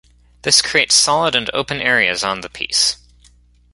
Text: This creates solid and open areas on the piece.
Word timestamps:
This 0.41 0.63
creates 0.63 0.95
solid 0.95 1.35
and 1.35 1.47
open 1.53 1.79
areas 1.79 2.23
on 2.23 2.41
the 2.41 2.49
piece. 2.49 2.97